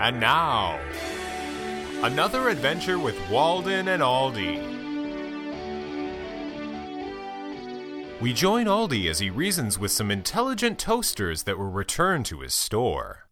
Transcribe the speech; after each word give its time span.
And 0.00 0.18
now, 0.18 0.80
another 2.02 2.48
adventure 2.48 2.98
with 2.98 3.18
Walden 3.28 3.86
and 3.86 4.02
Aldi. 4.02 4.70
We 8.18 8.32
join 8.32 8.64
Aldi 8.64 9.10
as 9.10 9.18
he 9.18 9.28
reasons 9.28 9.78
with 9.78 9.90
some 9.90 10.10
intelligent 10.10 10.78
toasters 10.78 11.42
that 11.42 11.58
were 11.58 11.68
returned 11.68 12.24
to 12.26 12.40
his 12.40 12.54
store. 12.54 13.28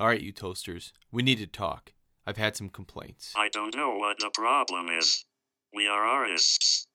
All 0.00 0.08
right, 0.08 0.20
you 0.20 0.32
toasters, 0.32 0.92
we 1.12 1.22
need 1.22 1.38
to 1.38 1.46
talk. 1.46 1.92
I've 2.26 2.36
had 2.36 2.56
some 2.56 2.68
complaints. 2.68 3.32
I 3.36 3.48
don't 3.48 3.76
know 3.76 3.94
what 3.94 4.18
the 4.18 4.30
problem 4.34 4.88
is. 4.88 5.24
We 5.72 5.86
are 5.86 6.04
artists. 6.04 6.88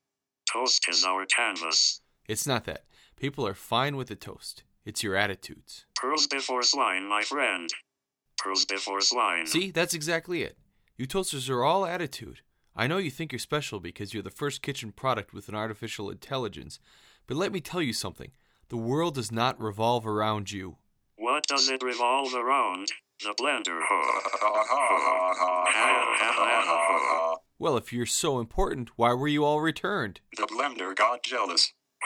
Toast 0.51 0.85
is 0.89 1.05
our 1.05 1.25
canvas. 1.25 2.01
It's 2.27 2.45
not 2.45 2.65
that. 2.65 2.83
People 3.15 3.47
are 3.47 3.53
fine 3.53 3.95
with 3.95 4.09
the 4.09 4.17
toast. 4.17 4.65
It's 4.85 5.01
your 5.01 5.15
attitudes. 5.15 5.85
Pearls 5.95 6.27
before 6.27 6.63
swine, 6.63 7.07
my 7.07 7.21
friend. 7.21 7.69
Before 8.67 9.01
swine. 9.01 9.47
See, 9.47 9.71
that's 9.71 9.93
exactly 9.93 10.43
it. 10.43 10.57
You 10.97 11.05
toasters 11.05 11.49
are 11.49 11.63
all 11.63 11.85
attitude. 11.85 12.41
I 12.75 12.87
know 12.87 12.97
you 12.97 13.11
think 13.11 13.31
you're 13.31 13.39
special 13.39 13.79
because 13.79 14.13
you're 14.13 14.23
the 14.23 14.29
first 14.29 14.61
kitchen 14.61 14.91
product 14.91 15.33
with 15.33 15.49
an 15.49 15.55
artificial 15.55 16.09
intelligence, 16.09 16.79
but 17.25 17.37
let 17.37 17.51
me 17.51 17.59
tell 17.59 17.81
you 17.81 17.93
something. 17.93 18.31
The 18.69 18.77
world 18.77 19.15
does 19.15 19.31
not 19.31 19.61
revolve 19.61 20.05
around 20.05 20.51
you. 20.51 20.77
What 21.15 21.47
does 21.47 21.69
it 21.69 21.81
revolve 21.81 22.33
around? 22.33 22.91
The 23.23 23.33
blender. 23.39 23.81
Well, 27.59 27.75
if 27.75 27.91
you're 27.91 28.05
so 28.05 28.39
important, 28.39 28.91
why 28.97 29.13
were 29.13 29.27
you 29.27 29.43
all 29.43 29.61
returned? 29.61 30.21
The 30.35 30.45
blender 30.45 30.95
got 30.95 31.23
jealous. 31.23 31.73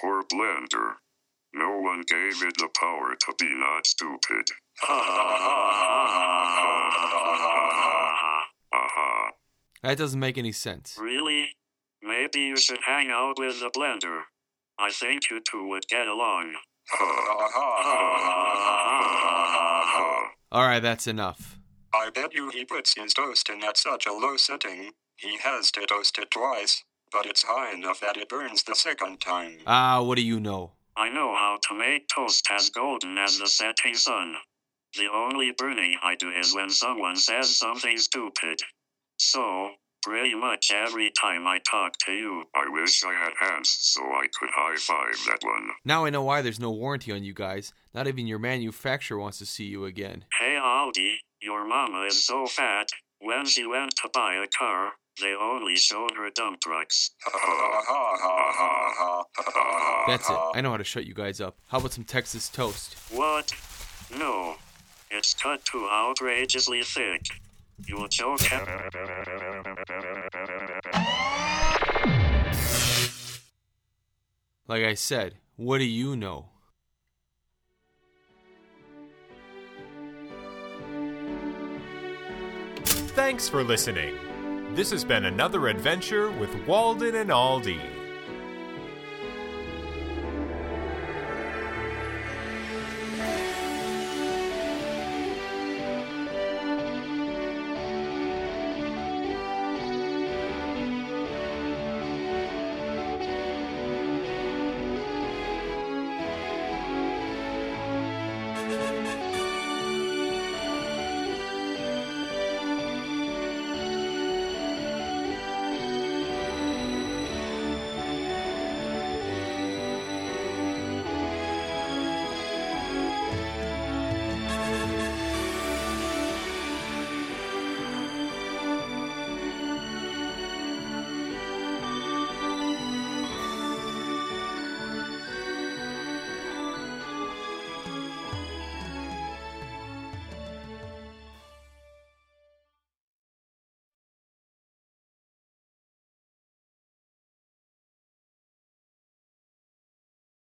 Poor 0.00 0.24
blender. 0.24 0.94
No 1.54 1.78
one 1.78 2.02
gave 2.06 2.42
it 2.42 2.56
the 2.58 2.68
power 2.78 3.14
to 3.14 3.34
be 3.38 3.54
not 3.54 3.86
stupid. 3.86 4.50
That 9.84 9.98
doesn't 9.98 10.18
make 10.18 10.38
any 10.38 10.52
sense. 10.52 10.96
Really? 10.98 11.56
Maybe 12.02 12.40
you 12.40 12.56
should 12.56 12.80
hang 12.86 13.10
out 13.10 13.34
with 13.38 13.60
the 13.60 13.68
blender. 13.68 14.22
I 14.78 14.90
think 14.90 15.30
you 15.30 15.40
two 15.40 15.68
would 15.68 15.86
get 15.88 16.08
along. 16.08 16.54
All 20.50 20.66
right, 20.66 20.80
that's 20.80 21.06
enough. 21.06 21.58
I 21.92 22.08
bet 22.08 22.32
you 22.34 22.48
he 22.48 22.64
puts 22.64 22.94
his 22.94 23.12
toast 23.12 23.50
in 23.50 23.62
at 23.62 23.76
such 23.76 24.06
a 24.06 24.12
low 24.12 24.38
setting. 24.38 24.92
He 25.16 25.36
has 25.42 25.70
to 25.72 25.84
toast 25.84 26.18
it 26.18 26.30
twice, 26.30 26.82
but 27.12 27.26
it's 27.26 27.44
high 27.46 27.74
enough 27.74 28.00
that 28.00 28.16
it 28.16 28.30
burns 28.30 28.62
the 28.62 28.74
second 28.74 29.20
time. 29.20 29.58
Ah, 29.66 30.00
what 30.00 30.16
do 30.16 30.22
you 30.22 30.40
know? 30.40 30.72
I 30.96 31.08
know 31.08 31.34
how 31.34 31.58
to 31.68 31.74
make 31.74 32.06
toast 32.08 32.46
as 32.50 32.70
golden 32.70 33.18
as 33.18 33.38
the 33.38 33.48
setting 33.48 33.94
sun. 33.94 34.36
The 34.96 35.08
only 35.12 35.50
burning 35.50 35.98
I 36.02 36.14
do 36.14 36.30
is 36.30 36.54
when 36.54 36.70
someone 36.70 37.16
says 37.16 37.58
something 37.58 37.98
stupid. 37.98 38.60
So, 39.16 39.70
pretty 40.04 40.36
much 40.36 40.70
every 40.72 41.10
time 41.20 41.48
I 41.48 41.58
talk 41.68 41.94
to 42.06 42.12
you, 42.12 42.44
I 42.54 42.68
wish 42.68 43.02
I 43.02 43.12
had 43.12 43.32
hands 43.40 43.76
so 43.80 44.02
I 44.02 44.26
could 44.38 44.50
high 44.54 44.76
five 44.76 45.18
that 45.26 45.40
one. 45.42 45.70
Now 45.84 46.04
I 46.04 46.10
know 46.10 46.22
why 46.22 46.42
there's 46.42 46.60
no 46.60 46.70
warranty 46.70 47.10
on 47.10 47.24
you 47.24 47.34
guys. 47.34 47.72
Not 47.92 48.06
even 48.06 48.28
your 48.28 48.38
manufacturer 48.38 49.18
wants 49.18 49.38
to 49.38 49.46
see 49.46 49.64
you 49.64 49.86
again. 49.86 50.26
Hey 50.38 50.56
Aldi, 50.62 51.14
your 51.42 51.66
mama 51.66 52.02
is 52.02 52.24
so 52.24 52.46
fat. 52.46 52.88
When 53.18 53.46
she 53.46 53.66
went 53.66 53.96
to 54.02 54.10
buy 54.12 54.34
a 54.34 54.46
car, 54.46 54.92
they 55.20 55.34
only 55.34 55.76
showed 55.76 56.12
her 56.16 56.28
dump 56.34 56.60
trucks. 56.60 57.10
That's 60.06 60.28
it. 60.28 60.36
Uh, 60.36 60.52
I 60.54 60.60
know 60.60 60.70
how 60.70 60.76
to 60.76 60.84
shut 60.84 61.06
you 61.06 61.14
guys 61.14 61.40
up. 61.40 61.56
How 61.68 61.78
about 61.78 61.92
some 61.92 62.04
Texas 62.04 62.48
toast? 62.48 62.96
What? 63.10 63.52
No. 64.16 64.56
It's 65.10 65.34
cut 65.34 65.64
too 65.64 65.88
outrageously 65.90 66.82
thick. 66.82 67.22
You'll 67.86 68.08
choke. 68.08 68.40
Like 74.66 74.84
I 74.84 74.94
said, 74.94 75.34
what 75.56 75.78
do 75.78 75.84
you 75.84 76.16
know? 76.16 76.46
Thanks 83.14 83.48
for 83.48 83.62
listening. 83.62 84.16
This 84.74 84.90
has 84.90 85.04
been 85.04 85.26
another 85.26 85.68
adventure 85.68 86.30
with 86.32 86.52
Walden 86.66 87.14
and 87.14 87.30
Aldi. 87.30 88.03